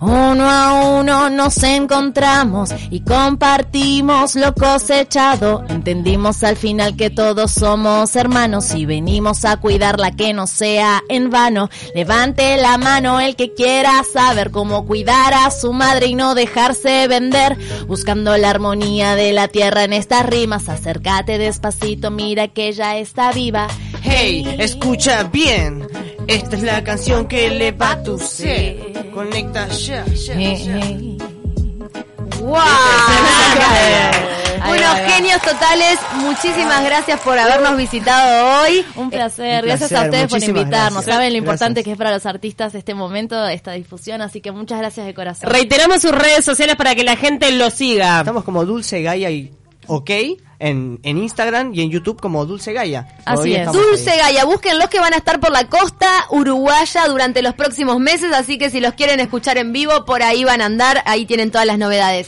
Uno 0.00 0.48
a 0.48 0.98
uno 1.00 1.28
nos 1.28 1.62
encontramos 1.62 2.70
y 2.90 3.00
compartimos 3.00 4.36
lo 4.36 4.54
cosechado. 4.54 5.64
Entendimos 5.68 6.44
al 6.44 6.56
final 6.56 6.96
que 6.96 7.10
todos 7.10 7.50
somos 7.50 8.14
hermanos 8.14 8.74
y 8.74 8.86
venimos 8.86 9.44
a 9.44 9.56
cuidarla 9.56 10.12
que 10.12 10.32
no 10.32 10.46
sea 10.46 11.02
en 11.08 11.30
vano. 11.30 11.68
Levante 11.94 12.56
la 12.58 12.78
mano 12.78 13.20
el 13.20 13.34
que 13.34 13.54
quiera 13.54 14.04
saber 14.04 14.50
cómo 14.50 14.86
cuidar 14.86 15.34
a 15.34 15.50
su 15.50 15.72
madre 15.72 16.06
y 16.06 16.14
no 16.14 16.34
dejarse 16.34 17.08
vender. 17.08 17.56
Buscando 17.86 18.36
la 18.36 18.50
armonía 18.50 19.16
de 19.16 19.32
la 19.32 19.48
tierra 19.48 19.84
en 19.84 19.92
estas 19.92 20.26
rimas. 20.26 20.68
Acércate 20.68 21.38
despacito, 21.38 22.10
mira 22.10 22.48
que 22.48 22.68
ella 22.68 22.98
está 22.98 23.32
viva. 23.32 23.68
Hey, 24.02 24.56
escucha 24.58 25.24
bien. 25.24 25.86
Esta 26.28 26.56
es 26.56 26.62
la 26.62 26.84
canción 26.84 27.26
que 27.26 27.46
eleva 27.46 28.02
tu 28.02 28.18
ser. 28.18 29.10
Conecta 29.14 29.66
ya, 29.68 30.04
ya, 30.04 30.34
ya. 30.34 30.34
hey. 30.36 31.16
¡Wow! 32.40 32.52
Va, 32.54 32.60
va. 34.60 34.96
genios 35.08 35.40
totales, 35.40 35.98
muchísimas 36.16 36.84
gracias 36.84 37.18
por 37.20 37.38
habernos 37.38 37.76
visitado 37.78 38.62
hoy. 38.62 38.84
Un 38.96 39.08
placer, 39.10 39.62
Un 39.62 39.68
gracias 39.68 39.88
placer, 39.88 39.96
a 40.06 40.10
ustedes 40.10 40.30
por 40.30 40.42
invitarnos. 40.42 40.92
gracias. 40.92 41.04
Saben 41.14 41.32
lo 41.32 41.38
importante 41.38 41.80
Gracias. 41.80 41.84
que 41.84 41.90
es 41.92 41.98
para 41.98 42.10
los 42.12 42.26
artistas 42.26 42.74
este 42.74 42.94
momento, 42.94 43.46
esta 43.48 43.72
difusión, 43.72 44.20
así 44.20 44.40
que 44.42 44.52
muchas 44.52 44.78
gracias 44.78 45.06
de 45.06 45.14
corazón. 45.14 45.48
Reiteramos 45.50 46.02
sus 46.02 46.12
redes 46.12 46.44
sociales 46.44 46.76
para 46.76 46.94
que 46.94 47.04
la 47.04 47.16
gente 47.16 47.50
lo 47.52 47.70
siga. 47.70 48.18
Estamos 48.18 48.44
como 48.44 48.64
Dulce 48.66 49.02
Gaia 49.02 49.30
y 49.30 49.50
OK 49.86 50.10
en, 50.58 50.98
en 51.02 51.18
Instagram 51.18 51.72
y 51.74 51.82
en 51.82 51.90
YouTube 51.90 52.20
como 52.20 52.44
Dulce 52.44 52.72
Gaia. 52.72 53.06
Así 53.24 53.54
es. 53.54 53.70
Dulce 53.72 54.10
ahí. 54.10 54.18
Gaia, 54.18 54.44
búsquenlos 54.44 54.88
que 54.88 54.98
van 54.98 55.14
a 55.14 55.18
estar 55.18 55.38
por 55.38 55.52
la 55.52 55.68
costa 55.68 56.08
uruguaya 56.30 57.06
durante 57.06 57.42
los 57.42 57.54
próximos 57.54 58.00
meses, 58.00 58.32
así 58.32 58.58
que 58.58 58.70
si 58.70 58.80
los 58.80 58.94
quieren 58.94 59.20
escuchar 59.20 59.58
en 59.58 59.72
vivo, 59.72 60.04
por 60.04 60.22
ahí 60.22 60.44
van 60.44 60.60
a 60.60 60.66
andar, 60.66 61.02
ahí 61.06 61.26
tienen 61.26 61.50
todas 61.50 61.66
las 61.66 61.78
novedades. 61.78 62.26